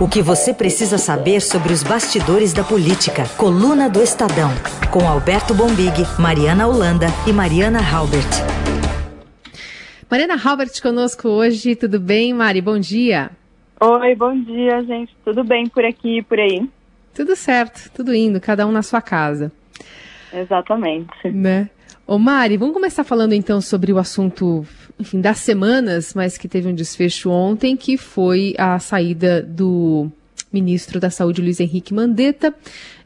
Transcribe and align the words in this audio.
O 0.00 0.08
que 0.08 0.20
você 0.20 0.52
precisa 0.52 0.98
saber 0.98 1.40
sobre 1.40 1.72
os 1.72 1.84
bastidores 1.84 2.52
da 2.52 2.64
política. 2.64 3.28
Coluna 3.36 3.88
do 3.88 4.02
Estadão. 4.02 4.50
Com 4.90 5.08
Alberto 5.08 5.54
Bombig, 5.54 6.02
Mariana 6.18 6.66
Holanda 6.66 7.06
e 7.28 7.32
Mariana 7.32 7.78
Halbert. 7.78 8.26
Mariana 10.10 10.34
Halbert 10.34 10.82
conosco 10.82 11.28
hoje. 11.28 11.76
Tudo 11.76 12.00
bem, 12.00 12.34
Mari? 12.34 12.60
Bom 12.60 12.76
dia. 12.76 13.30
Oi, 13.80 14.16
bom 14.16 14.36
dia, 14.36 14.82
gente. 14.82 15.16
Tudo 15.24 15.44
bem 15.44 15.68
por 15.68 15.84
aqui 15.84 16.18
e 16.18 16.22
por 16.22 16.40
aí? 16.40 16.68
Tudo 17.14 17.36
certo, 17.36 17.88
tudo 17.94 18.12
indo, 18.12 18.40
cada 18.40 18.66
um 18.66 18.72
na 18.72 18.82
sua 18.82 19.00
casa. 19.00 19.52
Exatamente. 20.32 21.30
Né? 21.30 21.70
Ô 22.04 22.18
Mari, 22.18 22.56
vamos 22.56 22.74
começar 22.74 23.04
falando 23.04 23.32
então 23.32 23.60
sobre 23.60 23.92
o 23.92 23.98
assunto 23.98 24.66
enfim, 24.98 25.20
das 25.20 25.38
semanas, 25.38 26.14
mas 26.14 26.38
que 26.38 26.48
teve 26.48 26.68
um 26.68 26.74
desfecho 26.74 27.30
ontem, 27.30 27.76
que 27.76 27.96
foi 27.96 28.54
a 28.58 28.78
saída 28.78 29.42
do 29.42 30.10
ministro 30.52 31.00
da 31.00 31.10
Saúde, 31.10 31.42
Luiz 31.42 31.58
Henrique 31.58 31.92
Mandetta. 31.92 32.54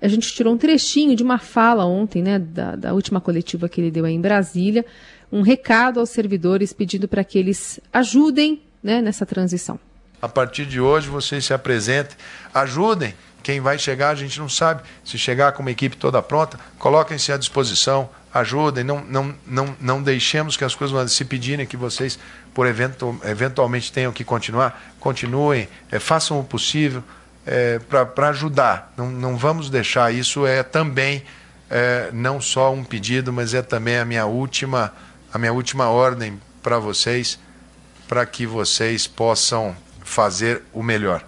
A 0.00 0.06
gente 0.06 0.32
tirou 0.32 0.52
um 0.52 0.58
trechinho 0.58 1.16
de 1.16 1.22
uma 1.22 1.38
fala 1.38 1.86
ontem, 1.86 2.22
né, 2.22 2.38
da, 2.38 2.76
da 2.76 2.92
última 2.92 3.20
coletiva 3.20 3.68
que 3.68 3.80
ele 3.80 3.90
deu 3.90 4.04
aí 4.04 4.12
em 4.12 4.20
Brasília, 4.20 4.84
um 5.32 5.40
recado 5.40 5.98
aos 5.98 6.10
servidores 6.10 6.72
pedindo 6.72 7.08
para 7.08 7.24
que 7.24 7.38
eles 7.38 7.80
ajudem 7.92 8.60
né, 8.82 9.00
nessa 9.00 9.24
transição. 9.24 9.80
A 10.20 10.28
partir 10.28 10.66
de 10.66 10.80
hoje, 10.80 11.08
vocês 11.08 11.44
se 11.44 11.54
apresentem, 11.54 12.16
ajudem. 12.52 13.14
Quem 13.42 13.60
vai 13.60 13.78
chegar, 13.78 14.10
a 14.10 14.14
gente 14.14 14.38
não 14.38 14.48
sabe. 14.48 14.82
Se 15.04 15.16
chegar 15.16 15.52
com 15.52 15.62
uma 15.62 15.70
equipe 15.70 15.96
toda 15.96 16.20
pronta, 16.20 16.58
coloquem-se 16.78 17.32
à 17.32 17.36
disposição 17.36 18.10
ajudem, 18.32 18.84
não, 18.84 19.00
não, 19.04 19.34
não, 19.46 19.76
não 19.80 20.02
deixemos 20.02 20.56
que 20.56 20.64
as 20.64 20.74
coisas 20.74 21.12
se 21.12 21.24
pedirem 21.24 21.66
que 21.66 21.76
vocês, 21.76 22.18
por 22.54 22.66
evento, 22.66 23.18
eventualmente, 23.24 23.92
tenham 23.92 24.12
que 24.12 24.24
continuar, 24.24 24.94
continuem, 25.00 25.68
é, 25.90 25.98
façam 25.98 26.38
o 26.38 26.44
possível 26.44 27.02
é, 27.46 27.78
para 28.14 28.28
ajudar. 28.28 28.92
Não, 28.96 29.10
não 29.10 29.36
vamos 29.36 29.70
deixar, 29.70 30.12
isso 30.12 30.46
é 30.46 30.62
também 30.62 31.22
é, 31.70 32.10
não 32.12 32.40
só 32.40 32.72
um 32.72 32.84
pedido, 32.84 33.32
mas 33.32 33.54
é 33.54 33.62
também 33.62 33.98
a 33.98 34.04
minha 34.04 34.26
última, 34.26 34.92
a 35.32 35.38
minha 35.38 35.52
última 35.52 35.88
ordem 35.88 36.40
para 36.62 36.78
vocês, 36.78 37.38
para 38.06 38.24
que 38.26 38.46
vocês 38.46 39.06
possam 39.06 39.76
fazer 40.02 40.62
o 40.72 40.82
melhor. 40.82 41.24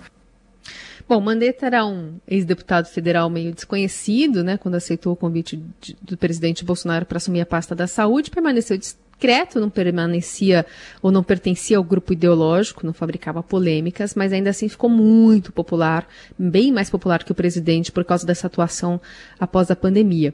Bom, 1.10 1.20
Mandetta 1.20 1.66
era 1.66 1.84
um 1.84 2.20
ex-deputado 2.24 2.86
federal 2.86 3.28
meio 3.28 3.52
desconhecido, 3.52 4.44
né, 4.44 4.56
quando 4.56 4.76
aceitou 4.76 5.12
o 5.12 5.16
convite 5.16 5.60
de, 5.80 5.96
do 6.00 6.16
presidente 6.16 6.64
Bolsonaro 6.64 7.04
para 7.04 7.16
assumir 7.16 7.40
a 7.40 7.46
pasta 7.46 7.74
da 7.74 7.88
saúde, 7.88 8.30
permaneceu 8.30 8.78
discreto, 8.78 9.58
não 9.58 9.68
permanecia 9.68 10.64
ou 11.02 11.10
não 11.10 11.24
pertencia 11.24 11.78
ao 11.78 11.82
grupo 11.82 12.12
ideológico, 12.12 12.86
não 12.86 12.92
fabricava 12.92 13.42
polêmicas, 13.42 14.14
mas 14.14 14.32
ainda 14.32 14.50
assim 14.50 14.68
ficou 14.68 14.88
muito 14.88 15.50
popular, 15.50 16.06
bem 16.38 16.70
mais 16.70 16.88
popular 16.88 17.24
que 17.24 17.32
o 17.32 17.34
presidente 17.34 17.90
por 17.90 18.04
causa 18.04 18.24
dessa 18.24 18.46
atuação 18.46 19.00
após 19.36 19.68
a 19.68 19.74
pandemia. 19.74 20.32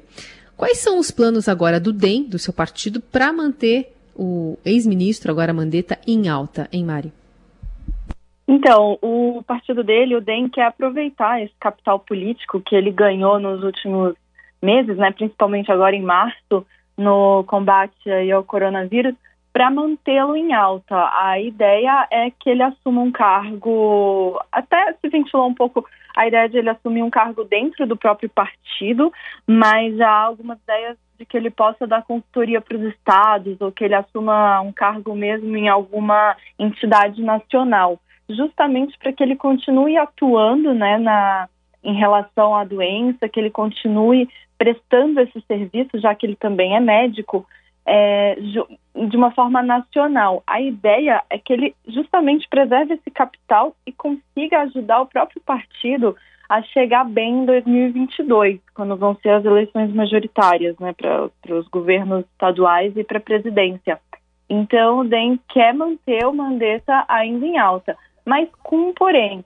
Quais 0.59 0.77
são 0.77 0.99
os 0.99 1.11
planos 1.11 1.49
agora 1.49 1.81
do 1.81 1.91
DEM, 1.91 2.25
do 2.25 2.39
seu 2.39 2.53
partido, 2.53 3.01
para 3.01 3.33
manter 3.33 3.95
o 4.15 4.59
ex-ministro, 4.63 5.33
agora 5.33 5.55
Mandetta, 5.55 5.99
em 6.07 6.29
alta, 6.29 6.69
em 6.71 6.85
Mari? 6.85 7.15
Então, 8.49 8.97
o 9.03 9.43
partido 9.45 9.83
dele, 9.83 10.15
o 10.15 10.21
DEM, 10.21 10.49
quer 10.49 10.67
aproveitar 10.67 11.43
esse 11.43 11.55
capital 11.59 11.99
político 11.99 12.61
que 12.61 12.77
ele 12.77 12.93
ganhou 12.93 13.41
nos 13.41 13.63
últimos 13.63 14.15
meses, 14.63 14.97
né, 14.97 15.11
principalmente 15.11 15.71
agora 15.71 15.97
em 15.97 16.03
março, 16.03 16.65
no 16.97 17.45
combate 17.45 18.11
ao 18.33 18.45
coronavírus, 18.45 19.15
para 19.53 19.71
mantê-lo 19.71 20.37
em 20.37 20.53
alta. 20.55 20.95
A 21.19 21.41
ideia 21.41 22.07
é 22.11 22.31
que 22.31 22.49
ele 22.49 22.63
assuma 22.63 23.01
um 23.01 23.11
cargo, 23.11 24.41
até 24.53 24.93
se 24.93 25.09
ventilou 25.09 25.49
um 25.49 25.55
pouco 25.55 25.85
a 26.17 26.27
ideia 26.27 26.49
de 26.49 26.59
ele 26.59 26.71
assumir 26.71 27.03
um 27.03 27.11
cargo 27.11 27.45
dentro 27.45 27.87
do 27.87 27.97
próprio 27.97 28.29
partido, 28.29 29.13
mas 29.47 30.01
há 30.01 30.11
algumas 30.11 30.59
ideias 30.63 30.97
de 31.19 31.25
que 31.25 31.37
ele 31.37 31.51
possa 31.51 31.87
dar 31.87 32.05
consultoria 32.05 32.61
para 32.61 32.77
os 32.77 32.83
estados 32.85 33.61
ou 33.61 33.73
que 33.73 33.85
ele 33.85 33.95
assuma 33.95 34.61
um 34.61 34.73
cargo 34.73 35.15
mesmo 35.15 35.57
em 35.57 35.69
alguma 35.69 36.37
entidade 36.59 37.23
nacional 37.23 37.99
justamente 38.29 38.99
para 38.99 39.13
que 39.13 39.23
ele 39.23 39.37
continue 39.37 39.97
atuando 39.97 40.75
né, 40.75 40.99
na, 40.99 41.49
em 41.83 41.95
relação 41.95 42.55
à 42.55 42.65
doença, 42.65 43.29
que 43.29 43.39
ele 43.39 43.51
continue 43.51 44.29
prestando 44.59 45.21
esse 45.21 45.41
serviço, 45.43 45.99
já 45.99 46.15
que 46.15 46.27
ele 46.27 46.37
também 46.37 46.77
é 46.77 46.81
médico, 46.81 47.47
é, 47.87 48.37
de 48.37 49.17
uma 49.17 49.31
forma 49.31 49.63
nacional. 49.63 50.43
A 50.47 50.61
ideia 50.61 51.23
é 51.31 51.39
que 51.39 51.53
ele 51.53 51.75
justamente 51.87 52.49
preserve 52.49 52.95
esse 52.95 53.11
capital 53.11 53.77
e 53.87 53.93
consiga 53.93 54.63
ajudar 54.63 55.01
o 55.03 55.07
próprio 55.07 55.41
partido 55.43 56.17
a 56.49 56.63
chegar 56.63 57.05
bem 57.05 57.43
em 57.43 57.45
2022, 57.45 58.61
quando 58.75 58.97
vão 58.97 59.17
ser 59.17 59.31
as 59.31 59.45
eleições 59.45 59.93
majoritárias 59.93 60.77
né, 60.79 60.93
para 60.93 61.55
os 61.55 61.69
governos 61.69 62.25
estaduais 62.33 62.97
e 62.97 63.05
para 63.05 63.19
a 63.19 63.23
presidência. 63.23 64.01
Então, 64.49 65.01
o 65.01 65.05
DEM 65.05 65.41
quer 65.49 65.75
manter 65.75 66.25
o 66.25 66.33
Mandetta 66.33 67.05
ainda 67.09 67.45
em 67.45 67.59
alta 67.59 67.97
mas 68.27 68.49
com 68.63 68.89
um 68.89 68.93
porém. 68.93 69.45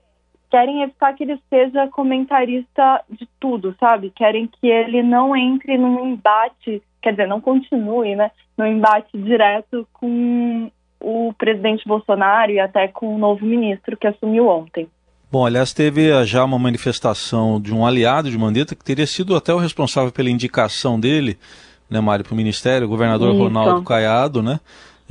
Querem 0.49 0.81
evitar 0.81 1.13
que 1.13 1.23
ele 1.23 1.39
seja 1.49 1.87
comentarista 1.87 3.01
de 3.09 3.25
tudo, 3.39 3.73
sabe? 3.79 4.11
Querem 4.13 4.47
que 4.47 4.67
ele 4.67 5.01
não 5.01 5.33
entre 5.33 5.77
num 5.77 6.05
embate, 6.07 6.81
quer 7.01 7.11
dizer, 7.11 7.27
não 7.27 7.39
continue, 7.39 8.15
né? 8.15 8.31
No 8.57 8.67
embate 8.67 9.17
direto 9.17 9.87
com 9.93 10.69
o 10.99 11.33
presidente 11.37 11.87
Bolsonaro 11.87 12.51
e 12.51 12.59
até 12.59 12.87
com 12.89 13.15
o 13.15 13.17
novo 13.17 13.45
ministro 13.45 13.95
que 13.95 14.07
assumiu 14.07 14.47
ontem. 14.47 14.89
Bom, 15.31 15.45
aliás, 15.45 15.71
teve 15.71 16.25
já 16.25 16.43
uma 16.43 16.59
manifestação 16.59 17.59
de 17.61 17.73
um 17.73 17.85
aliado 17.85 18.29
de 18.29 18.37
Mandetta 18.37 18.75
que 18.75 18.83
teria 18.83 19.07
sido 19.07 19.33
até 19.35 19.53
o 19.53 19.57
responsável 19.57 20.11
pela 20.11 20.29
indicação 20.29 20.99
dele, 20.99 21.39
né, 21.89 22.01
Mário, 22.01 22.25
para 22.25 22.33
o 22.33 22.37
Ministério, 22.37 22.85
o 22.85 22.89
governador 22.89 23.33
Isso. 23.33 23.41
Ronaldo 23.41 23.83
Caiado, 23.83 24.43
né? 24.43 24.59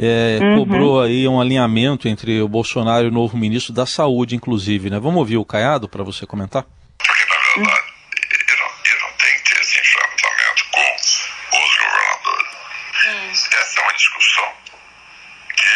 É, 0.03 0.38
uhum. 0.41 0.61
cobrou 0.61 1.03
aí 1.03 1.28
um 1.28 1.38
alinhamento 1.38 2.09
entre 2.09 2.41
o 2.41 2.49
Bolsonaro 2.49 3.05
e 3.05 3.09
o 3.09 3.12
novo 3.12 3.37
ministro 3.37 3.71
da 3.71 3.84
Saúde, 3.84 4.34
inclusive, 4.34 4.88
né? 4.88 4.99
Vamos 4.99 5.19
ouvir 5.19 5.37
o 5.37 5.44
Caiado 5.44 5.91
para 5.91 6.03
você 6.03 6.25
comentar? 6.25 6.65
Porque, 6.97 7.25
na 7.28 7.37
verdade, 7.37 7.93
eu 8.49 8.56
não, 8.56 8.65
eu 8.65 9.00
não 9.00 9.12
tenho 9.19 9.43
que 9.43 9.55
ter 9.55 9.60
esse 9.60 9.78
enfrentamento 9.78 10.65
com 10.72 10.97
os 10.97 11.77
governadores. 11.77 12.50
Hum. 13.05 13.31
Essa 13.60 13.81
é 13.81 13.83
uma 13.83 13.93
discussão 13.93 14.53
que 15.55 15.69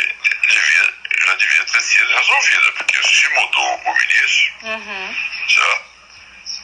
devia, 0.48 0.94
já 1.26 1.34
devia 1.34 1.64
ter 1.66 1.80
sido 1.82 2.08
resolvida, 2.08 2.72
porque 2.78 3.02
se 3.02 3.28
mudou 3.28 3.80
o 3.84 3.94
ministro, 3.94 4.54
uhum. 4.62 5.14
já 5.48 5.82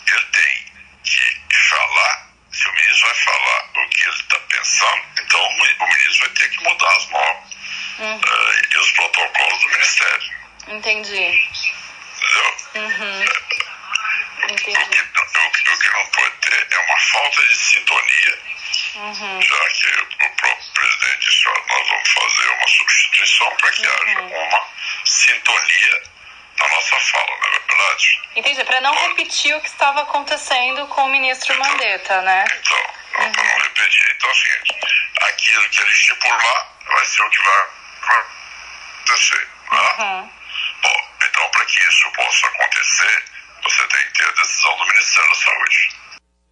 ele 0.07 0.25
tem 0.33 0.65
que 1.05 1.69
falar 1.69 2.31
se 2.51 2.67
o 2.67 2.73
ministro 2.73 3.07
vai 3.07 3.17
falar 3.17 3.71
o 3.85 3.89
que 3.91 4.03
ele 4.03 4.17
está 4.17 4.39
pensando, 4.49 5.03
então 5.23 5.41
o 5.41 5.89
ministro 5.89 6.27
vai 6.27 6.29
ter 6.31 6.49
que 6.49 6.65
mudar 6.65 6.97
as 6.97 7.11
normas 7.11 7.50
uhum. 8.01 8.17
uh, 8.17 8.75
e 8.75 8.79
os 8.79 8.93
protocolos 8.93 9.63
do 9.63 9.69
Ministério. 9.69 10.31
Entendi. 10.69 11.49
Entendeu? 12.17 12.57
Uhum. 12.75 13.25
Entendi. 14.51 14.79
O, 14.81 14.89
que, 14.89 15.01
o, 15.01 15.75
o, 15.75 15.79
que 15.79 15.91
não 15.91 16.07
pode 16.07 16.37
ter 16.41 16.67
é 16.71 16.79
uma 16.79 16.99
falta 16.99 17.43
de 17.43 17.57
sintonia, 17.57 18.39
uhum. 18.97 19.43
já 19.43 19.71
que 19.71 19.87
o 19.87 20.17
próprio 20.17 20.73
presidente 20.75 21.19
disse: 21.21 21.45
nós 21.47 21.89
vamos 21.89 22.11
fazer 22.11 22.49
uma 22.49 22.69
substituição 22.69 23.57
para 23.57 23.71
que 23.71 23.87
haja 23.87 24.21
uhum. 24.21 24.49
uma 24.49 24.69
sintonia 25.05 26.03
na 26.59 26.69
nossa 26.69 26.97
fala, 27.01 27.39
não 27.41 27.49
é 27.49 27.61
verdade? 27.69 28.21
Entendi, 28.37 28.65
para 28.65 28.81
não 28.81 28.95
repetir 29.09 29.57
o 29.57 29.61
que 29.61 29.69
estava 29.69 30.03
acontecendo 30.03 30.87
com 30.89 31.05
o 31.05 31.09
ministro 31.09 31.55
então, 31.55 31.69
Mandetta, 31.69 32.21
né? 32.23 32.45
Então, 32.53 32.79
uhum. 33.19 33.33
para 33.33 33.45
não 33.45 33.63
repetir. 33.63 34.11
Então 34.17 34.31
é 34.31 34.33
o 34.33 34.37
seguinte, 34.37 34.77
aquilo 35.21 35.69
que 35.69 35.81
ele 35.81 35.93
estipular 35.93 36.69
vai 36.87 37.05
ser 37.07 37.23
o 37.23 37.31
que 37.31 37.43
vai 37.43 37.80
acontecer. 38.15 39.49
Né? 39.71 39.79
Uhum. 39.99 40.29
Bom, 40.83 40.99
então 41.29 41.51
para 41.53 41.65
que 41.67 41.81
isso 41.81 42.13
possa 42.17 42.47
acontecer, 42.47 43.25
você 43.63 43.89
tem 43.89 44.07
que 44.07 44.19
ter 44.19 44.25
a 44.25 44.43
decisão 44.43 44.77
do 44.77 44.87
Ministério 44.87 45.29
da 45.29 45.35
Saúde. 45.35 46.01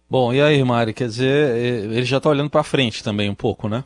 Bom, 0.09 0.33
e 0.33 0.41
aí, 0.41 0.63
Mari, 0.63 0.93
quer 0.93 1.05
dizer, 1.05 1.55
ele 1.55 2.03
já 2.03 2.17
está 2.17 2.29
olhando 2.29 2.49
para 2.49 2.63
frente 2.63 3.03
também 3.03 3.29
um 3.29 3.35
pouco, 3.35 3.69
né? 3.69 3.83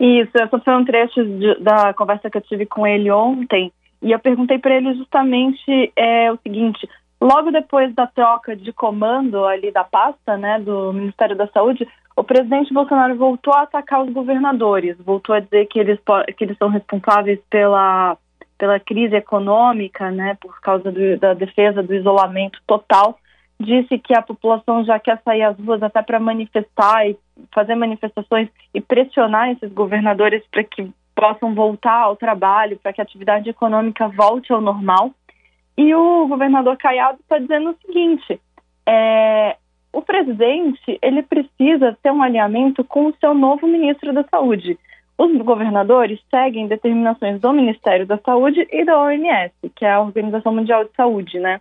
Isso, 0.00 0.30
essa 0.34 0.58
foi 0.60 0.76
um 0.76 0.84
trecho 0.84 1.24
de, 1.24 1.60
da 1.60 1.92
conversa 1.92 2.30
que 2.30 2.38
eu 2.38 2.42
tive 2.42 2.64
com 2.64 2.86
ele 2.86 3.10
ontem, 3.10 3.72
e 4.00 4.12
eu 4.12 4.18
perguntei 4.18 4.58
para 4.58 4.76
ele 4.76 4.94
justamente 4.94 5.92
é, 5.96 6.32
o 6.32 6.38
seguinte: 6.42 6.88
logo 7.20 7.50
depois 7.50 7.92
da 7.94 8.06
troca 8.06 8.54
de 8.54 8.72
comando 8.72 9.44
ali 9.44 9.72
da 9.72 9.82
pasta, 9.82 10.36
né, 10.36 10.60
do 10.60 10.92
Ministério 10.92 11.36
da 11.36 11.48
Saúde, 11.48 11.86
o 12.18 12.24
presidente 12.24 12.74
Bolsonaro 12.74 13.16
voltou 13.16 13.54
a 13.54 13.62
atacar 13.62 14.02
os 14.02 14.12
governadores, 14.12 14.96
voltou 14.98 15.36
a 15.36 15.40
dizer 15.40 15.66
que 15.66 15.78
eles, 15.78 16.00
que 16.36 16.44
eles 16.44 16.58
são 16.58 16.68
responsáveis 16.68 17.38
pela, 17.48 18.18
pela 18.58 18.80
crise 18.80 19.14
econômica, 19.14 20.10
né, 20.10 20.36
por 20.40 20.60
causa 20.60 20.90
do, 20.90 21.16
da 21.16 21.32
defesa 21.34 21.80
do 21.80 21.94
isolamento 21.94 22.58
total. 22.66 23.16
Disse 23.60 23.98
que 23.98 24.16
a 24.16 24.22
população 24.22 24.84
já 24.84 24.98
quer 24.98 25.20
sair 25.24 25.42
às 25.42 25.56
ruas 25.60 25.80
até 25.80 26.02
para 26.02 26.18
manifestar 26.18 27.08
e 27.08 27.16
fazer 27.54 27.76
manifestações 27.76 28.48
e 28.74 28.80
pressionar 28.80 29.50
esses 29.50 29.72
governadores 29.72 30.42
para 30.50 30.64
que 30.64 30.90
possam 31.14 31.54
voltar 31.54 32.02
ao 32.02 32.16
trabalho, 32.16 32.80
para 32.82 32.92
que 32.92 33.00
a 33.00 33.04
atividade 33.04 33.48
econômica 33.48 34.08
volte 34.08 34.52
ao 34.52 34.60
normal. 34.60 35.12
E 35.76 35.94
o 35.94 36.26
governador 36.26 36.76
Caiado 36.76 37.18
está 37.20 37.38
dizendo 37.38 37.70
o 37.70 37.86
seguinte: 37.86 38.40
é, 38.88 39.56
o 39.92 40.02
presidente 40.02 40.98
ele 41.00 41.22
precisa 41.22 41.96
ter 42.02 42.10
um 42.10 42.22
alinhamento 42.22 42.84
com 42.84 43.06
o 43.06 43.14
seu 43.20 43.34
novo 43.34 43.66
ministro 43.66 44.12
da 44.12 44.24
Saúde. 44.24 44.78
Os 45.16 45.36
governadores 45.38 46.20
seguem 46.30 46.68
determinações 46.68 47.40
do 47.40 47.52
Ministério 47.52 48.06
da 48.06 48.18
Saúde 48.18 48.66
e 48.70 48.84
da 48.84 49.00
OMS, 49.00 49.52
que 49.74 49.84
é 49.84 49.92
a 49.92 50.00
Organização 50.00 50.54
Mundial 50.54 50.84
de 50.84 50.90
Saúde, 50.94 51.40
né? 51.40 51.60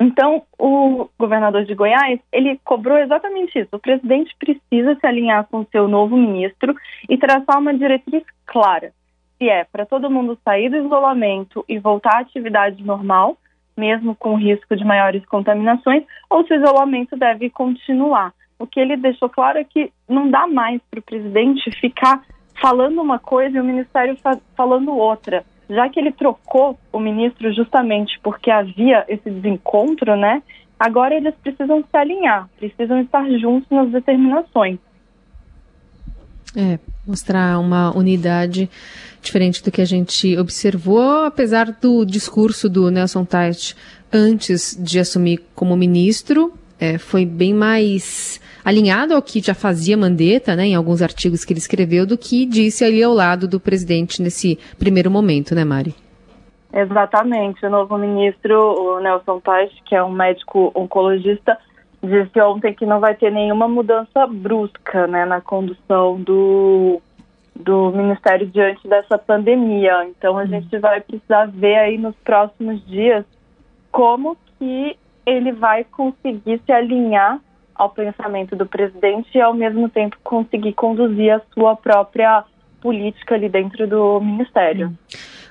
Então, 0.00 0.42
o 0.58 1.08
governador 1.16 1.64
de 1.64 1.74
Goiás, 1.74 2.18
ele 2.32 2.58
cobrou 2.64 2.98
exatamente 2.98 3.56
isso. 3.58 3.68
O 3.72 3.78
presidente 3.78 4.34
precisa 4.38 4.96
se 4.96 5.06
alinhar 5.06 5.46
com 5.46 5.60
o 5.60 5.66
seu 5.70 5.86
novo 5.86 6.16
ministro 6.16 6.74
e 7.08 7.16
traçar 7.16 7.60
uma 7.60 7.72
diretriz 7.72 8.24
clara. 8.44 8.92
Se 9.38 9.48
é 9.48 9.64
para 9.64 9.86
todo 9.86 10.10
mundo 10.10 10.38
sair 10.44 10.68
do 10.68 10.78
isolamento 10.78 11.64
e 11.68 11.78
voltar 11.78 12.16
à 12.16 12.20
atividade 12.20 12.82
normal, 12.82 13.36
mesmo 13.76 14.14
com 14.14 14.36
risco 14.36 14.76
de 14.76 14.84
maiores 14.84 15.24
contaminações, 15.26 16.04
ou 16.30 16.46
se 16.46 16.52
o 16.52 16.56
isolamento 16.56 17.16
deve 17.16 17.50
continuar. 17.50 18.32
O 18.58 18.66
que 18.66 18.78
ele 18.78 18.96
deixou 18.96 19.28
claro 19.28 19.58
é 19.58 19.64
que 19.64 19.92
não 20.08 20.30
dá 20.30 20.46
mais 20.46 20.80
para 20.90 21.00
o 21.00 21.02
presidente 21.02 21.70
ficar 21.80 22.22
falando 22.60 23.00
uma 23.00 23.18
coisa 23.18 23.56
e 23.56 23.60
o 23.60 23.64
ministério 23.64 24.16
falando 24.56 24.96
outra. 24.96 25.44
Já 25.68 25.88
que 25.88 25.98
ele 25.98 26.12
trocou 26.12 26.78
o 26.92 27.00
ministro 27.00 27.52
justamente 27.52 28.18
porque 28.22 28.50
havia 28.50 29.04
esse 29.08 29.30
desencontro, 29.30 30.14
né? 30.16 30.42
Agora 30.78 31.14
eles 31.14 31.34
precisam 31.36 31.82
se 31.82 31.96
alinhar, 31.96 32.48
precisam 32.58 33.00
estar 33.00 33.28
juntos 33.38 33.68
nas 33.70 33.90
determinações. 33.90 34.78
É, 36.56 36.78
mostrar 37.06 37.58
uma 37.58 37.96
unidade 37.96 38.68
diferente 39.20 39.62
do 39.62 39.70
que 39.70 39.80
a 39.80 39.86
gente 39.86 40.36
observou, 40.38 41.24
apesar 41.24 41.66
do 41.80 42.04
discurso 42.04 42.68
do 42.68 42.90
Nelson 42.90 43.24
Tait 43.24 43.74
antes 44.12 44.76
de 44.78 44.98
assumir 44.98 45.44
como 45.54 45.76
ministro, 45.76 46.52
é, 46.78 46.98
foi 46.98 47.24
bem 47.24 47.54
mais 47.54 48.40
alinhado 48.64 49.14
ao 49.14 49.22
que 49.22 49.40
já 49.40 49.54
fazia 49.54 49.96
Mandetta, 49.96 50.56
né, 50.56 50.66
em 50.66 50.74
alguns 50.74 51.02
artigos 51.02 51.44
que 51.44 51.52
ele 51.52 51.58
escreveu, 51.58 52.06
do 52.06 52.16
que 52.16 52.46
disse 52.46 52.84
ali 52.84 53.02
ao 53.02 53.12
lado 53.12 53.46
do 53.46 53.60
presidente 53.60 54.22
nesse 54.22 54.58
primeiro 54.78 55.10
momento, 55.10 55.54
né, 55.54 55.64
Mari? 55.64 55.94
Exatamente. 56.72 57.64
O 57.64 57.70
novo 57.70 57.96
ministro, 57.96 58.56
o 58.56 59.00
Nelson 59.00 59.38
Tais, 59.40 59.70
que 59.86 59.94
é 59.94 60.02
um 60.02 60.10
médico 60.10 60.72
oncologista, 60.74 61.56
disse 62.04 62.40
ontem 62.40 62.74
que 62.74 62.86
não 62.86 63.00
vai 63.00 63.14
ter 63.14 63.30
nenhuma 63.30 63.68
mudança 63.68 64.26
brusca 64.26 65.06
né, 65.06 65.24
na 65.24 65.40
condução 65.40 66.20
do, 66.20 67.00
do 67.54 67.90
Ministério 67.92 68.46
diante 68.46 68.86
dessa 68.88 69.18
pandemia. 69.18 70.06
Então 70.06 70.38
a 70.38 70.42
hum. 70.42 70.46
gente 70.46 70.78
vai 70.78 71.00
precisar 71.00 71.46
ver 71.46 71.76
aí 71.76 71.98
nos 71.98 72.14
próximos 72.16 72.84
dias 72.86 73.24
como 73.90 74.36
que 74.58 74.96
ele 75.26 75.52
vai 75.52 75.84
conseguir 75.84 76.60
se 76.64 76.72
alinhar 76.72 77.40
ao 77.74 77.90
pensamento 77.90 78.54
do 78.54 78.66
presidente 78.66 79.36
e, 79.36 79.40
ao 79.40 79.52
mesmo 79.52 79.88
tempo, 79.88 80.16
conseguir 80.22 80.74
conduzir 80.74 81.32
a 81.32 81.40
sua 81.52 81.74
própria 81.74 82.44
política 82.80 83.34
ali 83.34 83.48
dentro 83.48 83.86
do 83.86 84.20
ministério. 84.20 84.88
Hum. 84.88 84.96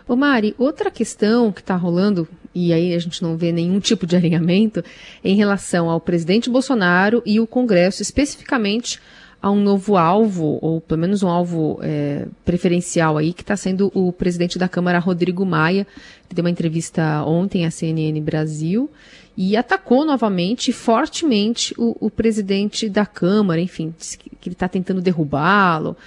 Ô 0.07 0.15
Mari, 0.15 0.53
outra 0.57 0.91
questão 0.91 1.51
que 1.51 1.61
está 1.61 1.75
rolando, 1.75 2.27
e 2.53 2.73
aí 2.73 2.93
a 2.93 2.99
gente 2.99 3.21
não 3.21 3.37
vê 3.37 3.51
nenhum 3.51 3.79
tipo 3.79 4.05
de 4.05 4.15
alinhamento, 4.15 4.83
em 5.23 5.35
relação 5.35 5.89
ao 5.89 5.99
presidente 5.99 6.49
Bolsonaro 6.49 7.23
e 7.25 7.39
o 7.39 7.47
Congresso, 7.47 8.01
especificamente 8.01 8.99
a 9.41 9.51
um 9.51 9.61
novo 9.61 9.97
alvo, 9.97 10.57
ou 10.61 10.79
pelo 10.79 11.01
menos 11.01 11.21
um 11.21 11.27
alvo 11.27 11.77
é, 11.81 12.27
preferencial 12.45 13.17
aí, 13.17 13.33
que 13.33 13.41
está 13.41 13.57
sendo 13.57 13.91
o 13.93 14.11
presidente 14.13 14.57
da 14.57 14.69
Câmara, 14.69 14.99
Rodrigo 14.99 15.45
Maia. 15.45 15.85
Ele 16.25 16.35
deu 16.35 16.43
uma 16.45 16.49
entrevista 16.49 17.23
ontem 17.25 17.65
à 17.65 17.71
CNN 17.71 18.19
Brasil 18.21 18.89
e 19.35 19.57
atacou 19.57 20.05
novamente, 20.05 20.71
fortemente, 20.71 21.73
o, 21.77 22.05
o 22.05 22.09
presidente 22.09 22.87
da 22.87 23.05
Câmara, 23.05 23.59
enfim, 23.59 23.93
disse 23.97 24.17
que, 24.17 24.29
que 24.29 24.47
ele 24.47 24.55
está 24.55 24.69
tentando 24.69 25.01
derrubá-lo. 25.01 25.97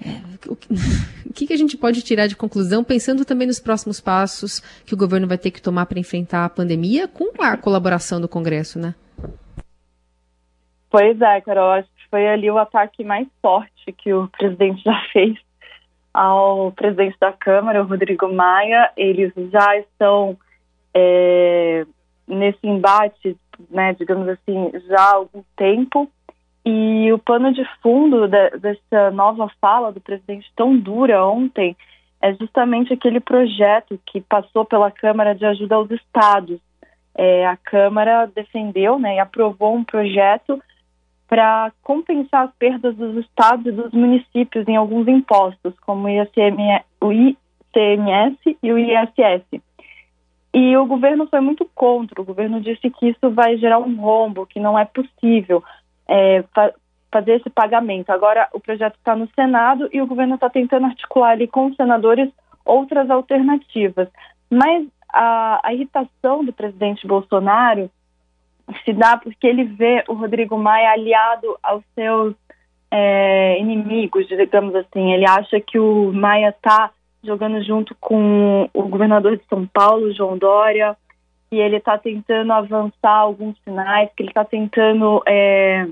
É, 0.00 0.48
o, 0.48 0.56
que, 1.32 1.46
que, 1.46 1.52
a 1.52 1.56
gente 1.56 1.76
pode 1.76 2.02
tirar 2.02 2.26
de 2.26 2.36
conclusão, 2.36 2.84
pensando 2.84 3.24
também 3.24 3.46
nos 3.46 3.60
próximos 3.60 4.00
passos 4.00 4.60
que 4.84 4.94
o 4.94 4.96
governo 4.96 5.26
vai 5.26 5.38
ter 5.38 5.50
que 5.50 5.62
tomar 5.62 5.86
para 5.86 5.98
enfrentar 5.98 6.44
a 6.44 6.48
pandemia, 6.48 7.08
com 7.08 7.30
a 7.42 7.56
colaboração 7.56 8.20
do 8.20 8.28
Congresso, 8.28 8.78
né? 8.78 8.94
Pois 10.90 11.20
é, 11.20 11.40
Carol, 11.40 11.72
acho 11.72 11.88
que 11.88 12.08
foi 12.10 12.26
ali 12.26 12.50
o 12.50 12.58
ataque 12.58 13.04
mais 13.04 13.28
forte 13.42 13.92
que 13.92 14.12
o 14.12 14.28
presidente 14.28 14.82
já 14.82 14.98
fez 15.12 15.36
ao 16.14 16.72
presidente 16.72 17.16
da 17.20 17.32
Câmara, 17.32 17.82
o 17.82 17.86
Rodrigo 17.86 18.32
Maia. 18.32 18.90
Eles 18.96 19.32
já 19.52 19.76
estão 19.76 20.36
é, 20.94 21.86
nesse 22.26 22.66
embate, 22.66 23.36
né, 23.70 23.94
digamos 23.94 24.28
assim, 24.28 24.70
já 24.88 25.00
há 25.00 25.14
algum 25.14 25.42
tempo. 25.56 26.10
E 26.70 27.10
o 27.10 27.18
pano 27.18 27.50
de 27.50 27.64
fundo 27.82 28.28
de, 28.28 28.50
dessa 28.58 29.10
nova 29.10 29.50
fala 29.58 29.90
do 29.90 30.02
presidente 30.02 30.52
tão 30.54 30.76
dura 30.76 31.24
ontem 31.24 31.74
é 32.20 32.34
justamente 32.34 32.92
aquele 32.92 33.20
projeto 33.20 33.98
que 34.04 34.20
passou 34.20 34.66
pela 34.66 34.90
Câmara 34.90 35.34
de 35.34 35.46
Ajuda 35.46 35.76
aos 35.76 35.90
Estados. 35.90 36.60
É, 37.14 37.46
a 37.46 37.56
Câmara 37.56 38.26
defendeu 38.26 38.98
né, 38.98 39.16
e 39.16 39.18
aprovou 39.18 39.74
um 39.74 39.82
projeto 39.82 40.62
para 41.26 41.72
compensar 41.82 42.44
as 42.44 42.54
perdas 42.56 42.94
dos 42.96 43.16
estados 43.16 43.64
e 43.64 43.72
dos 43.72 43.92
municípios 43.92 44.68
em 44.68 44.76
alguns 44.76 45.08
impostos, 45.08 45.72
como 45.86 46.06
o 46.06 46.10
ICMS, 46.10 46.84
o 47.00 47.10
ICMS 47.10 48.58
e 48.62 48.70
o 48.70 48.78
ISS. 48.78 49.62
E 50.52 50.76
o 50.76 50.84
governo 50.84 51.26
foi 51.28 51.40
muito 51.40 51.66
contra. 51.74 52.20
O 52.20 52.26
governo 52.26 52.60
disse 52.60 52.90
que 52.90 53.08
isso 53.08 53.30
vai 53.30 53.56
gerar 53.56 53.78
um 53.78 53.96
rombo, 53.96 54.44
que 54.44 54.60
não 54.60 54.78
é 54.78 54.84
possível 54.84 55.64
é, 56.08 56.42
fa 56.54 56.72
fazer 57.10 57.36
esse 57.36 57.48
pagamento. 57.48 58.10
Agora, 58.10 58.48
o 58.52 58.60
projeto 58.60 58.96
está 58.96 59.16
no 59.16 59.26
Senado 59.34 59.88
e 59.90 60.02
o 60.02 60.06
governo 60.06 60.34
está 60.34 60.50
tentando 60.50 60.84
articular 60.84 61.30
ali 61.30 61.48
com 61.48 61.66
os 61.66 61.74
senadores 61.76 62.30
outras 62.66 63.08
alternativas. 63.08 64.08
Mas 64.50 64.86
a, 65.10 65.58
a 65.64 65.72
irritação 65.72 66.44
do 66.44 66.52
presidente 66.52 67.06
Bolsonaro 67.06 67.90
se 68.84 68.92
dá 68.92 69.16
porque 69.16 69.46
ele 69.46 69.64
vê 69.64 70.04
o 70.06 70.12
Rodrigo 70.12 70.58
Maia 70.58 70.90
aliado 70.90 71.58
aos 71.62 71.82
seus 71.94 72.34
é, 72.90 73.58
inimigos, 73.58 74.26
digamos 74.28 74.74
assim. 74.74 75.12
Ele 75.12 75.26
acha 75.26 75.60
que 75.60 75.78
o 75.78 76.12
Maia 76.12 76.50
está 76.50 76.90
jogando 77.22 77.62
junto 77.62 77.94
com 77.98 78.68
o 78.72 78.82
governador 78.82 79.36
de 79.36 79.44
São 79.48 79.66
Paulo, 79.66 80.12
João 80.12 80.36
Dória, 80.36 80.96
e 81.50 81.58
ele 81.58 81.76
está 81.76 81.96
tentando 81.96 82.52
avançar 82.52 83.16
alguns 83.16 83.56
sinais, 83.62 84.10
que 84.16 84.22
ele 84.22 84.30
está 84.30 84.44
tentando, 84.44 85.22
é, 85.26 85.86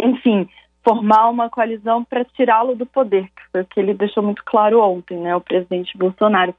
enfim, 0.00 0.48
formar 0.84 1.28
uma 1.28 1.48
coalizão 1.48 2.04
para 2.04 2.24
tirá-lo 2.24 2.74
do 2.74 2.86
poder, 2.86 3.24
que 3.24 3.42
foi 3.50 3.62
o 3.62 3.66
que 3.66 3.80
ele 3.80 3.94
deixou 3.94 4.22
muito 4.22 4.42
claro 4.44 4.80
ontem, 4.80 5.18
né, 5.18 5.34
o 5.34 5.40
presidente 5.40 5.96
Bolsonaro. 5.96 6.54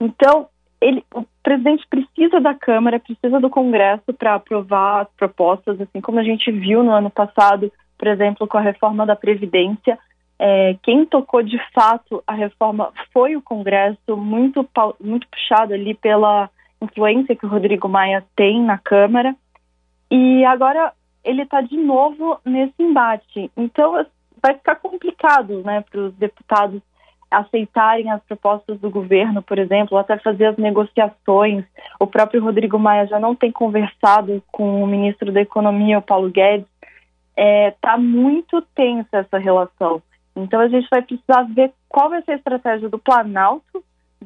Então, 0.00 0.48
ele, 0.80 1.04
o 1.14 1.24
presidente 1.42 1.86
precisa 1.88 2.40
da 2.40 2.54
Câmara, 2.54 3.00
precisa 3.00 3.40
do 3.40 3.48
Congresso 3.48 4.12
para 4.12 4.34
aprovar 4.34 5.02
as 5.02 5.08
propostas, 5.16 5.80
assim 5.80 6.00
como 6.00 6.18
a 6.18 6.22
gente 6.22 6.50
viu 6.50 6.82
no 6.82 6.90
ano 6.90 7.10
passado, 7.10 7.72
por 7.96 8.08
exemplo, 8.08 8.46
com 8.46 8.58
a 8.58 8.60
reforma 8.60 9.06
da 9.06 9.16
Previdência. 9.16 9.98
É, 10.38 10.76
quem 10.82 11.06
tocou 11.06 11.42
de 11.42 11.58
fato 11.72 12.22
a 12.26 12.34
reforma 12.34 12.92
foi 13.12 13.36
o 13.36 13.42
Congresso, 13.42 14.16
muito, 14.16 14.68
muito 15.00 15.26
puxado 15.28 15.72
ali 15.72 15.94
pela 15.94 16.50
influência 16.84 17.36
que 17.36 17.46
o 17.46 17.48
Rodrigo 17.48 17.88
Maia 17.88 18.24
tem 18.36 18.62
na 18.62 18.78
Câmara. 18.78 19.34
E 20.10 20.44
agora 20.44 20.92
ele 21.24 21.42
está 21.42 21.60
de 21.60 21.76
novo 21.76 22.38
nesse 22.44 22.80
embate. 22.82 23.50
Então 23.56 24.06
vai 24.42 24.54
ficar 24.54 24.76
complicado 24.76 25.62
né, 25.62 25.82
para 25.90 26.00
os 26.00 26.14
deputados 26.14 26.82
aceitarem 27.30 28.10
as 28.10 28.22
propostas 28.22 28.78
do 28.78 28.90
governo, 28.90 29.42
por 29.42 29.58
exemplo, 29.58 29.98
até 29.98 30.16
fazer 30.18 30.46
as 30.46 30.56
negociações. 30.56 31.64
O 31.98 32.06
próprio 32.06 32.42
Rodrigo 32.42 32.78
Maia 32.78 33.06
já 33.06 33.18
não 33.18 33.34
tem 33.34 33.50
conversado 33.50 34.42
com 34.52 34.82
o 34.82 34.86
ministro 34.86 35.32
da 35.32 35.40
Economia, 35.40 35.98
o 35.98 36.02
Paulo 36.02 36.30
Guedes. 36.30 36.66
Está 37.36 37.42
é, 37.42 37.70
tá 37.80 37.98
muito 37.98 38.62
tensa 38.74 39.18
essa 39.18 39.38
relação. 39.38 40.00
Então 40.36 40.60
a 40.60 40.68
gente 40.68 40.86
vai 40.88 41.02
precisar 41.02 41.42
ver 41.44 41.72
qual 41.88 42.10
vai 42.10 42.22
ser 42.22 42.32
a 42.32 42.36
estratégia 42.36 42.88
do 42.88 42.98
Planalto 42.98 43.82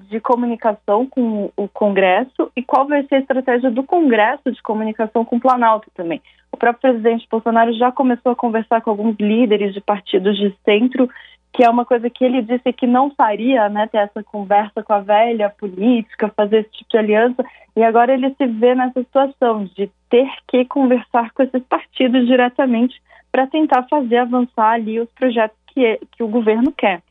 de 0.09 0.21
comunicação 0.21 1.07
com 1.07 1.51
o 1.57 1.69
Congresso 1.69 2.51
e 2.57 2.63
qual 2.63 2.87
vai 2.87 3.03
ser 3.05 3.17
a 3.17 3.21
estratégia 3.21 3.71
do 3.71 3.83
Congresso 3.83 4.51
de 4.51 4.63
comunicação 4.63 5.25
com 5.25 5.37
o 5.37 5.41
Planalto 5.41 5.91
também. 5.95 6.21
O 6.53 6.57
próprio 6.57 6.93
presidente 6.93 7.27
Bolsonaro 7.31 7.73
já 7.75 7.93
começou 7.93 8.33
a 8.33 8.37
conversar 8.37 8.81
com 8.81 8.91
alguns 8.91 9.17
líderes 9.19 9.75
de 9.75 9.81
partidos 9.81 10.37
de 10.37 10.55
centro, 10.65 11.09
que 11.53 11.65
é 11.65 11.71
uma 11.71 11.85
coisa 11.85 12.09
que 12.09 12.25
ele 12.25 12.43
disse 12.43 12.73
que 12.73 12.87
não 12.87 13.11
faria, 13.11 13.69
né, 13.69 13.87
ter 13.87 13.99
essa 13.99 14.23
conversa 14.23 14.83
com 14.83 14.93
a 14.93 15.01
velha 15.01 15.51
política, 15.51 16.33
fazer 16.37 16.61
esse 16.61 16.71
tipo 16.71 16.91
de 16.91 16.99
aliança, 16.99 17.45
e 17.77 17.83
agora 17.83 18.15
ele 18.15 18.35
se 18.35 18.47
vê 18.47 18.75
nessa 18.75 19.01
situação 19.03 19.65
de 19.65 19.91
ter 20.11 20.29
que 20.47 20.65
conversar 20.65 21.33
com 21.33 21.43
esses 21.43 21.63
partidos 21.65 22.27
diretamente 22.27 23.01
para 23.31 23.47
tentar 23.47 23.85
fazer 23.85 24.19
avançar 24.19 24.73
ali 24.73 25.01
os 25.01 25.11
projetos 25.13 25.57
que, 25.69 26.01
que 26.13 26.23
o 26.23 26.29
governo 26.29 26.73
quer. 26.73 27.03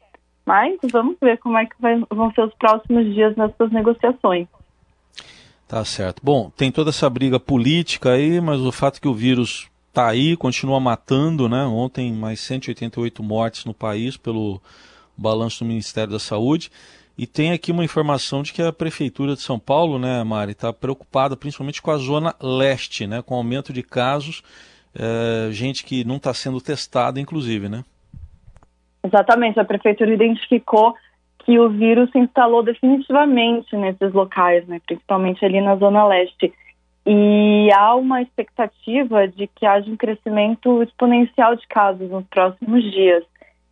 Mas 0.48 0.78
vamos 0.94 1.18
ver 1.22 1.38
como 1.40 1.58
é 1.58 1.66
que 1.66 1.76
vai, 1.78 2.02
vão 2.10 2.32
ser 2.32 2.46
os 2.46 2.54
próximos 2.54 3.14
dias 3.14 3.36
nessas 3.36 3.70
negociações. 3.70 4.48
Tá 5.68 5.84
certo. 5.84 6.22
Bom, 6.24 6.50
tem 6.56 6.72
toda 6.72 6.90
essa 6.90 7.10
briga 7.10 7.38
política 7.38 8.12
aí, 8.12 8.40
mas 8.40 8.62
o 8.62 8.72
fato 8.72 9.02
que 9.02 9.10
o 9.10 9.14
vírus 9.14 9.70
está 9.90 10.08
aí, 10.08 10.38
continua 10.38 10.80
matando, 10.80 11.50
né? 11.50 11.66
Ontem 11.66 12.14
mais 12.14 12.40
188 12.40 13.22
mortes 13.22 13.66
no 13.66 13.74
país 13.74 14.16
pelo 14.16 14.62
balanço 15.18 15.66
do 15.66 15.68
Ministério 15.68 16.14
da 16.14 16.20
Saúde. 16.20 16.72
E 17.18 17.28
tem 17.28 17.52
aqui 17.52 17.70
uma 17.70 17.84
informação 17.84 18.42
de 18.42 18.54
que 18.54 18.62
a 18.62 18.72
Prefeitura 18.72 19.36
de 19.36 19.42
São 19.42 19.60
Paulo, 19.60 20.00
né, 20.00 20.24
Mari, 20.24 20.54
está 20.54 20.72
preocupada 20.72 21.36
principalmente 21.36 21.82
com 21.82 21.92
a 21.92 21.98
zona 21.98 22.34
leste, 22.40 23.06
né, 23.06 23.22
com 23.22 23.34
o 23.34 23.38
aumento 23.38 23.74
de 23.74 23.84
casos, 23.84 24.44
é, 24.96 25.50
gente 25.52 25.84
que 25.84 26.06
não 26.06 26.16
está 26.16 26.34
sendo 26.34 26.62
testada, 26.62 27.20
inclusive, 27.20 27.68
né? 27.68 27.84
Exatamente, 29.08 29.60
a 29.60 29.66
Prefeitura 29.66 30.14
identificou 30.14 30.94
que 31.40 31.58
o 31.58 31.70
vírus 31.70 32.12
se 32.12 32.20
instalou 32.20 32.62
definitivamente 32.62 33.76
nesses 33.76 34.12
locais, 34.14 34.68
né, 34.68 34.82
principalmente 34.86 35.44
ali 35.46 35.62
na 35.62 35.78
zona 35.78 36.06
leste. 36.06 36.54
E 37.06 37.70
há 37.74 37.96
uma 37.96 38.22
expectativa 38.22 39.26
de 39.30 39.48
que 39.48 39.66
haja 39.66 39.90
um 39.90 39.96
crescimento 39.96 40.84
exponencial 40.84 41.56
de 41.56 41.66
casos 41.68 42.10
nos 42.10 42.26
próximos 42.28 42.84
dias. 42.92 43.24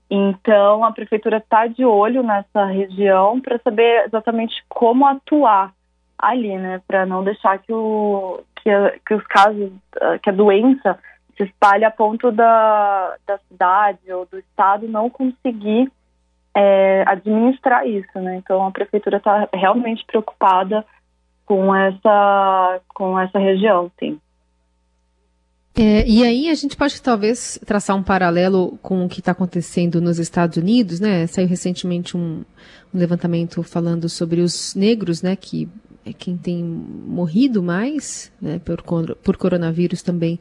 Então, 0.10 0.86
a 0.86 0.92
prefeitura 0.94 1.38
está 1.38 1.68
de 1.68 1.84
olho 1.84 2.24
nessa 2.24 2.66
região 2.66 3.42
para 3.42 3.60
saber 3.60 4.06
exatamente 4.06 4.64
como 4.70 5.06
atuar 5.06 5.74
ali, 6.18 6.58
né, 6.58 6.82
para 6.88 7.06
não 7.06 7.26
deixar 7.26 7.58
que, 7.58 7.74
o, 7.74 8.40
que, 8.56 8.70
que, 9.06 9.14
os 9.14 9.24
casos, 9.28 9.70
ah, 10.00 10.18
que 10.18 10.30
a 10.30 10.34
doença 10.34 10.98
se 11.38 11.44
espalhe 11.44 11.84
a 11.84 11.92
ponto 11.92 12.32
da, 12.32 13.16
da 13.26 13.38
cidade 13.50 14.12
ou 14.12 14.26
do 14.26 14.38
estado 14.40 14.88
não 14.88 15.10
conseguir 15.10 15.92
é, 16.56 17.04
administrar 17.08 17.86
isso, 17.86 18.20
né. 18.20 18.38
Então, 18.38 18.66
a 18.66 18.72
prefeitura 18.72 19.18
está 19.18 19.48
realmente 19.54 20.06
preocupada 20.06 20.86
com 21.46 21.76
essa, 21.76 22.82
com 22.94 23.20
essa 23.20 23.38
região, 23.38 23.92
sim. 24.00 24.20
É, 25.78 26.08
e 26.08 26.24
aí 26.24 26.50
a 26.50 26.56
gente 26.56 26.78
pode 26.78 27.02
talvez 27.02 27.60
traçar 27.66 27.98
um 27.98 28.04
paralelo 28.04 28.78
com 28.82 29.06
o 29.06 29.10
que 29.10 29.20
está 29.20 29.34
acontecendo 29.34 30.00
nos 30.00 30.20
Estados 30.20 30.56
Unidos, 30.56 31.02
né? 31.02 31.28
Saiu 31.28 31.50
recentemente 31.50 32.16
um, 32.16 32.46
um, 32.94 32.98
levantamento 32.98 33.62
falando 33.62 34.08
sobre 34.08 34.40
os 34.40 34.74
negros, 34.74 35.22
né? 35.22 35.36
Que 35.36 35.68
é 36.06 36.14
quem 36.14 36.38
tem 36.38 36.64
morrido 36.64 37.62
mais 37.62 38.32
né, 38.42 38.62
por, 38.64 38.82
por 39.16 39.36
coronavírus 39.36 40.02
também 40.02 40.40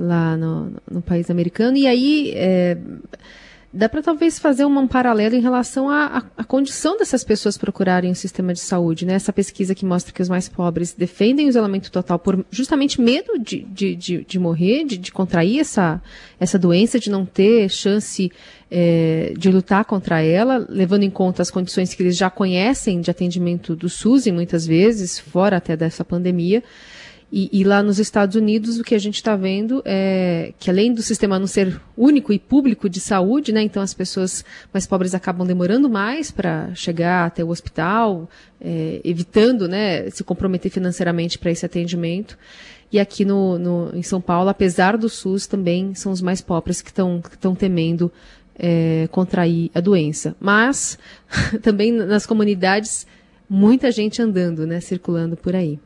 lá 0.00 0.36
no, 0.36 0.72
no 0.90 1.02
país 1.02 1.30
americano. 1.30 1.76
E 1.76 1.86
aí 1.86 2.32
é, 2.34 2.78
dá 3.72 3.88
para 3.88 4.02
talvez 4.02 4.38
fazer 4.38 4.64
um 4.64 4.86
paralelo 4.86 5.34
em 5.34 5.40
relação 5.40 5.90
à, 5.90 6.24
à, 6.36 6.44
condição 6.44 6.96
dessas 6.96 7.22
pessoas 7.22 7.58
procurarem 7.58 8.10
o 8.10 8.14
sistema 8.14 8.54
de 8.54 8.60
saúde, 8.60 9.04
né? 9.04 9.14
Essa 9.14 9.32
pesquisa 9.32 9.74
que 9.74 9.84
mostra 9.84 10.12
que 10.12 10.22
os 10.22 10.28
mais 10.28 10.48
pobres 10.48 10.94
defendem 10.94 11.46
o 11.46 11.48
isolamento 11.50 11.90
total 11.90 12.18
por 12.18 12.44
justamente 12.50 13.00
medo 13.00 13.38
de, 13.38 13.60
de, 13.64 13.94
de, 13.94 14.24
de 14.24 14.38
morrer, 14.38 14.84
de, 14.84 14.96
de, 14.96 15.12
contrair 15.12 15.60
essa, 15.60 16.00
essa 16.40 16.58
doença, 16.58 16.98
de 16.98 17.10
não 17.10 17.26
ter 17.26 17.68
chance 17.68 18.32
é, 18.70 19.34
de 19.36 19.50
lutar 19.50 19.84
contra 19.84 20.22
ela, 20.22 20.64
levando 20.68 21.02
em 21.02 21.10
conta 21.10 21.42
as 21.42 21.50
condições 21.50 21.92
que 21.92 22.02
eles 22.02 22.16
já 22.16 22.30
conhecem 22.30 23.02
de 23.02 23.10
atendimento 23.10 23.76
do 23.76 23.88
SUS, 23.88 24.26
e 24.26 24.32
muitas 24.32 24.66
vezes, 24.66 25.18
fora 25.18 25.58
até 25.58 25.76
dessa 25.76 26.04
pandemia. 26.04 26.62
E, 27.30 27.60
e, 27.60 27.62
lá 27.62 27.82
nos 27.82 27.98
Estados 27.98 28.36
Unidos 28.36 28.78
o 28.78 28.84
que 28.84 28.94
a 28.94 28.98
gente 28.98 29.16
está 29.16 29.36
vendo 29.36 29.82
é 29.84 30.54
que 30.58 30.70
além 30.70 30.94
do 30.94 31.02
sistema 31.02 31.38
não 31.38 31.46
ser 31.46 31.78
único 31.94 32.32
e 32.32 32.38
público 32.38 32.88
de 32.88 33.00
saúde, 33.00 33.52
né, 33.52 33.60
então 33.62 33.82
as 33.82 33.92
pessoas 33.92 34.42
mais 34.72 34.86
pobres 34.86 35.14
acabam 35.14 35.46
demorando 35.46 35.90
mais 35.90 36.30
para 36.30 36.74
chegar 36.74 37.26
até 37.26 37.44
o 37.44 37.50
hospital, 37.50 38.30
é, 38.58 39.02
evitando 39.04 39.68
né, 39.68 40.08
se 40.08 40.24
comprometer 40.24 40.70
financeiramente 40.70 41.38
para 41.38 41.50
esse 41.50 41.66
atendimento. 41.66 42.38
E 42.90 42.98
aqui 42.98 43.26
no, 43.26 43.58
no, 43.58 43.90
em 43.94 44.02
São 44.02 44.22
Paulo, 44.22 44.48
apesar 44.48 44.96
do 44.96 45.10
SUS, 45.10 45.46
também 45.46 45.94
são 45.94 46.10
os 46.10 46.22
mais 46.22 46.40
pobres 46.40 46.80
que 46.80 46.88
estão 46.88 47.54
temendo 47.54 48.10
é, 48.58 49.06
contrair 49.10 49.70
a 49.74 49.80
doença. 49.80 50.34
Mas 50.40 50.98
também 51.60 51.92
nas 51.92 52.24
comunidades, 52.24 53.06
muita 53.48 53.92
gente 53.92 54.22
andando, 54.22 54.66
né, 54.66 54.80
circulando 54.80 55.36
por 55.36 55.54
aí. 55.54 55.78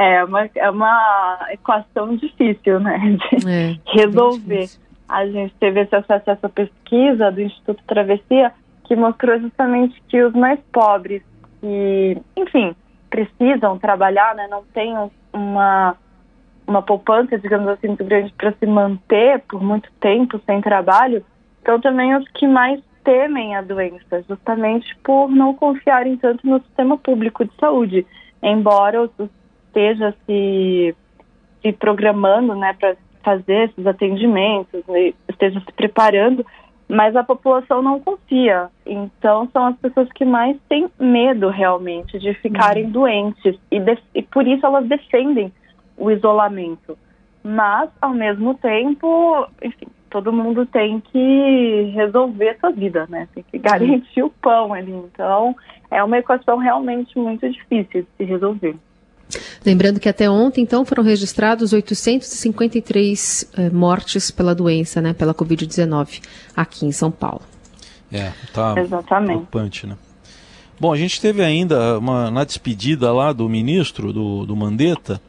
É 0.00 0.24
uma, 0.24 0.48
é 0.54 0.70
uma 0.70 1.48
equação 1.50 2.14
difícil, 2.14 2.78
né, 2.78 3.18
de 3.18 3.50
é, 3.50 3.76
resolver. 3.84 4.68
A 5.08 5.26
gente 5.26 5.52
teve 5.58 5.80
esse 5.80 5.96
acesso 5.96 6.30
a 6.30 6.32
essa 6.34 6.48
pesquisa 6.48 7.32
do 7.32 7.40
Instituto 7.40 7.82
Travessia 7.84 8.52
que 8.84 8.94
mostrou 8.94 9.40
justamente 9.40 10.00
que 10.08 10.22
os 10.22 10.32
mais 10.34 10.60
pobres 10.72 11.22
que, 11.60 12.16
enfim, 12.36 12.76
precisam 13.10 13.76
trabalhar, 13.76 14.36
né, 14.36 14.46
não 14.48 14.62
têm 14.72 14.94
uma 15.32 15.96
uma 16.64 16.82
poupança, 16.82 17.38
digamos 17.38 17.66
assim, 17.66 17.88
muito 17.88 18.04
grande 18.04 18.32
para 18.36 18.52
se 18.52 18.66
manter 18.66 19.40
por 19.48 19.62
muito 19.62 19.90
tempo 19.98 20.38
sem 20.44 20.60
trabalho, 20.60 21.24
são 21.64 21.80
também 21.80 22.14
os 22.14 22.28
que 22.28 22.46
mais 22.46 22.78
temem 23.02 23.56
a 23.56 23.62
doença, 23.62 24.22
justamente 24.28 24.94
por 25.02 25.30
não 25.30 25.54
confiarem 25.54 26.18
tanto 26.18 26.46
no 26.46 26.60
sistema 26.60 26.98
público 26.98 27.42
de 27.42 27.52
saúde. 27.58 28.06
Embora 28.42 29.02
os, 29.02 29.30
esteja 29.78 30.14
se, 30.26 30.94
se 31.62 31.72
programando 31.72 32.54
né, 32.56 32.74
para 32.78 32.96
fazer 33.22 33.70
esses 33.70 33.86
atendimentos, 33.86 34.84
né, 34.88 35.12
esteja 35.28 35.60
se 35.60 35.72
preparando, 35.72 36.44
mas 36.88 37.14
a 37.14 37.22
população 37.22 37.82
não 37.82 38.00
confia. 38.00 38.68
Então, 38.84 39.48
são 39.52 39.66
as 39.66 39.76
pessoas 39.76 40.10
que 40.12 40.24
mais 40.24 40.56
têm 40.68 40.88
medo 40.98 41.48
realmente 41.48 42.18
de 42.18 42.34
ficarem 42.34 42.84
uhum. 42.84 42.90
doentes 42.90 43.58
e, 43.70 43.78
de, 43.78 43.98
e 44.14 44.22
por 44.22 44.46
isso 44.46 44.64
elas 44.66 44.86
defendem 44.86 45.52
o 45.96 46.10
isolamento. 46.10 46.98
Mas, 47.44 47.90
ao 48.00 48.14
mesmo 48.14 48.54
tempo, 48.54 49.46
enfim, 49.62 49.86
todo 50.10 50.32
mundo 50.32 50.66
tem 50.66 51.00
que 51.00 51.92
resolver 51.94 52.56
sua 52.58 52.70
vida, 52.70 53.06
né? 53.08 53.28
Tem 53.34 53.44
que 53.44 53.58
garantir 53.58 54.22
o 54.22 54.30
pão 54.30 54.72
ali. 54.72 54.92
Então, 54.92 55.54
é 55.90 56.02
uma 56.02 56.18
equação 56.18 56.56
realmente 56.56 57.16
muito 57.18 57.48
difícil 57.48 58.02
de 58.02 58.08
se 58.16 58.24
resolver. 58.24 58.76
Lembrando 59.64 60.00
que 60.00 60.08
até 60.08 60.28
ontem, 60.28 60.62
então, 60.62 60.84
foram 60.84 61.02
registrados 61.02 61.72
853 61.72 63.50
eh, 63.56 63.70
mortes 63.70 64.30
pela 64.30 64.54
doença, 64.54 65.00
né, 65.00 65.12
pela 65.12 65.34
Covid-19, 65.34 66.22
aqui 66.56 66.86
em 66.86 66.92
São 66.92 67.10
Paulo. 67.10 67.42
É, 68.10 68.32
tá 68.54 68.74
Exatamente. 68.78 69.32
preocupante, 69.32 69.86
né? 69.86 69.96
Bom, 70.80 70.92
a 70.92 70.96
gente 70.96 71.20
teve 71.20 71.42
ainda 71.42 71.98
uma, 71.98 72.30
na 72.30 72.44
despedida 72.44 73.12
lá 73.12 73.32
do 73.32 73.48
ministro, 73.48 74.12
do, 74.12 74.46
do 74.46 74.56
Mandetta, 74.56 75.20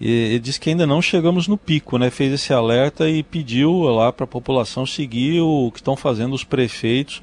ele 0.00 0.38
disse 0.38 0.58
que 0.58 0.70
ainda 0.70 0.86
não 0.86 1.02
chegamos 1.02 1.46
no 1.46 1.58
pico, 1.58 1.98
né? 1.98 2.08
Fez 2.08 2.32
esse 2.32 2.52
alerta 2.54 3.08
e 3.08 3.22
pediu 3.22 3.82
lá 3.82 4.10
para 4.10 4.24
a 4.24 4.26
população 4.26 4.86
seguir 4.86 5.40
o 5.40 5.70
que 5.70 5.80
estão 5.80 5.94
fazendo 5.94 6.32
os 6.32 6.42
prefeitos, 6.42 7.20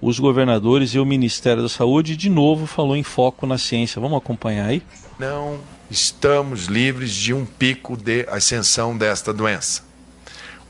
os 0.00 0.18
governadores 0.18 0.90
e 0.90 0.98
o 0.98 1.04
Ministério 1.06 1.62
da 1.62 1.68
Saúde. 1.68 2.16
De 2.16 2.28
novo 2.28 2.66
falou 2.66 2.96
em 2.96 3.02
foco 3.02 3.46
na 3.46 3.58
ciência. 3.58 4.00
Vamos 4.00 4.18
acompanhar 4.18 4.66
aí? 4.66 4.82
não 5.18 5.58
estamos 5.90 6.66
livres 6.66 7.12
de 7.12 7.34
um 7.34 7.44
pico 7.44 7.96
de 7.96 8.26
ascensão 8.30 8.96
desta 8.96 9.32
doença. 9.32 9.82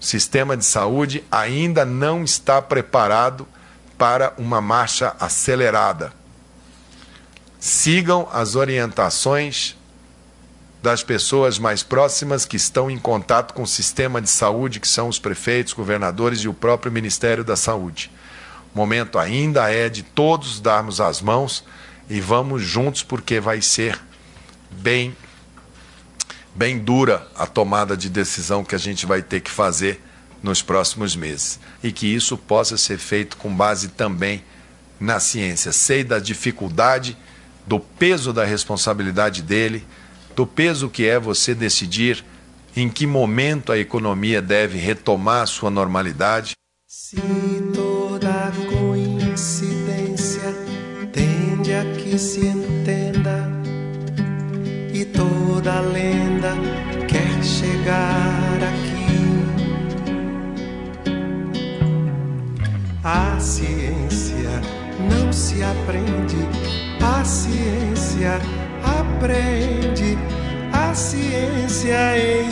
O 0.01 0.05
sistema 0.05 0.57
de 0.57 0.65
saúde 0.65 1.23
ainda 1.31 1.85
não 1.85 2.25
está 2.25 2.63
preparado 2.63 3.47
para 3.99 4.33
uma 4.39 4.61
marcha 4.61 5.15
acelerada. 5.21 6.13
Sigam 7.59 8.29
as 8.33 8.55
orientações 8.55 9.77
das 10.81 11.03
pessoas 11.03 11.59
mais 11.59 11.83
próximas 11.83 12.45
que 12.45 12.57
estão 12.57 12.89
em 12.89 12.99
contato 12.99 13.53
com 13.53 13.63
o 13.63 13.67
sistema 13.67 14.23
de 14.23 14.31
saúde, 14.31 14.79
que 14.79 14.87
são 14.87 15.09
os 15.09 15.19
prefeitos, 15.19 15.73
governadores 15.73 16.41
e 16.41 16.49
o 16.49 16.55
próprio 16.55 16.93
Ministério 16.93 17.43
da 17.43 17.57
Saúde. 17.57 18.11
Momento 18.79 19.19
ainda 19.19 19.69
é 19.73 19.89
de 19.89 20.05
todos 20.05 20.61
darmos 20.61 21.01
as 21.01 21.21
mãos 21.21 21.65
e 22.09 22.21
vamos 22.21 22.63
juntos, 22.63 23.03
porque 23.03 23.41
vai 23.41 23.61
ser 23.61 23.99
bem 24.71 25.17
bem 26.55 26.79
dura 26.79 27.27
a 27.35 27.45
tomada 27.45 27.97
de 27.97 28.09
decisão 28.09 28.63
que 28.63 28.77
a 28.77 28.79
gente 28.79 29.05
vai 29.05 29.21
ter 29.21 29.41
que 29.41 29.51
fazer 29.51 30.01
nos 30.41 30.63
próximos 30.63 31.17
meses 31.17 31.59
e 31.83 31.91
que 31.91 32.07
isso 32.07 32.39
possa 32.39 32.79
ser 32.79 32.99
feito 32.99 33.37
com 33.37 33.53
base 33.53 33.89
também 33.89 34.45
na 35.01 35.19
ciência. 35.19 35.73
Sei 35.73 36.05
da 36.05 36.21
dificuldade, 36.21 37.19
do 37.67 37.81
peso 37.81 38.33
da 38.33 38.45
responsabilidade 38.45 39.43
dele, 39.43 39.85
do 40.37 40.47
peso 40.47 40.89
que 40.89 41.05
é 41.05 41.19
você 41.19 41.53
decidir 41.53 42.25
em 42.77 42.89
que 42.89 43.09
momento 43.09 43.73
a 43.73 43.79
economia 43.79 44.41
deve 44.41 44.79
retomar 44.79 45.49
sua 45.49 45.69
normalidade. 45.69 46.53
Se 46.87 47.17
se 52.19 52.45
entenda 52.47 53.49
e 54.93 55.05
toda 55.05 55.81
lenda 55.81 56.53
quer 57.07 57.45
chegar 57.45 58.59
aqui. 58.61 58.99
A 63.05 63.39
ciência 63.39 64.51
não 65.09 65.33
se 65.33 65.63
aprende, 65.63 66.37
a 67.01 67.25
ciência 67.25 68.41
aprende 68.83 70.19
a 70.73 70.93
ciência 70.95 72.19
em 72.19 72.51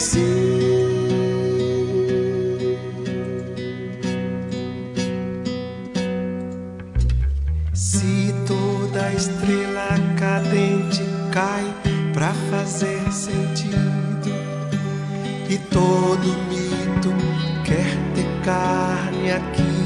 aqui 19.36 19.76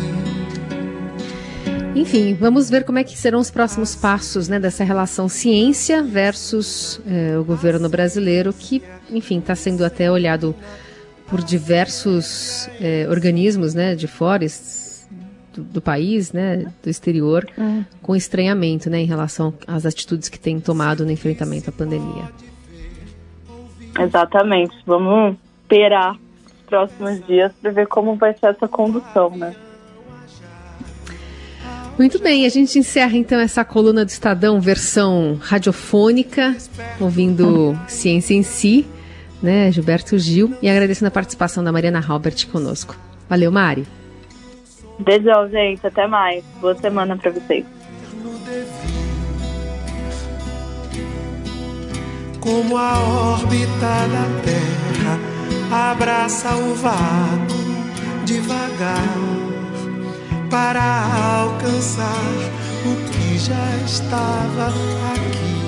enfim, 2.01 2.35
vamos 2.35 2.71
ver 2.71 2.85
como 2.85 2.99
é 2.99 3.05
que 3.05 3.19
serão 3.19 3.41
os 3.41 3.51
próximos 3.51 3.95
passos 3.95 4.49
né, 4.49 4.59
dessa 4.59 4.85
relação 4.85 5.29
ciência 5.29 6.03
versus 6.03 7.01
é, 7.07 7.37
o 7.37 7.45
governo 7.45 7.89
brasileiro, 7.89 8.53
que, 8.53 8.83
enfim, 9.11 9.39
está 9.39 9.55
sendo 9.55 9.85
até 9.85 10.11
olhado 10.11 10.55
por 11.29 11.43
diversos 11.43 12.71
é, 12.81 13.07
organismos 13.09 13.75
né, 13.75 13.95
de 13.95 14.07
fora 14.07 14.47
do, 15.53 15.63
do, 15.63 15.81
país, 15.81 16.33
né, 16.33 16.73
do 16.83 16.89
exterior, 16.89 17.47
uhum. 17.59 17.85
com 18.01 18.17
estranhamento 18.17 18.89
né, 18.89 19.01
em 19.01 19.07
relação 19.07 19.53
às 19.67 19.85
atitudes 19.85 20.29
que 20.29 20.39
tem 20.39 20.59
tomado 20.59 21.05
no 21.05 21.11
enfrentamento 21.11 21.71
à 21.71 21.73
pandemia. 21.73 22.25
Exatamente. 23.99 24.75
Vamos 24.87 25.37
esperar 25.63 26.17
próximos 26.71 27.27
dias 27.27 27.53
para 27.61 27.71
ver 27.73 27.87
como 27.89 28.15
vai 28.15 28.33
ser 28.33 28.47
essa 28.47 28.67
condução, 28.67 29.31
né? 29.37 29.55
Muito 31.99 32.19
bem, 32.19 32.47
a 32.47 32.49
gente 32.49 32.79
encerra 32.79 33.15
então 33.15 33.39
essa 33.39 33.63
coluna 33.63 34.07
do 34.07 34.09
Estadão, 34.09 34.59
versão 34.59 35.39
radiofônica, 35.39 36.57
ouvindo 36.99 37.79
Ciência 37.87 38.33
em 38.33 38.43
Si, 38.43 38.87
né, 39.43 39.71
Gilberto 39.71 40.17
Gil, 40.19 40.55
e 40.63 40.71
agradecendo 40.71 41.09
a 41.09 41.11
participação 41.11 41.63
da 41.63 41.71
Mariana 41.71 42.03
Halbert 42.07 42.49
conosco. 42.49 42.97
Valeu, 43.29 43.53
Mari. 43.53 43.87
Beijão, 44.99 45.49
gente. 45.51 45.87
Até 45.87 46.07
mais. 46.07 46.45
Boa 46.61 46.75
semana 46.75 47.17
para 47.17 47.33
vocês. 47.33 47.67
Como 52.41 52.77
a 52.79 52.99
órbita 52.99 53.79
da 53.81 54.43
Terra 54.43 55.40
abraça 55.71 56.55
o 56.55 56.75
vácuo 56.75 57.61
devagar 58.25 59.19
para 60.51 61.43
alcançar 61.43 62.05
o 62.85 63.11
que 63.11 63.39
já 63.39 63.77
estava 63.87 64.67
aqui. 64.67 65.60